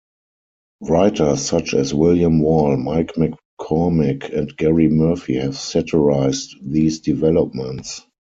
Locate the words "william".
1.93-2.41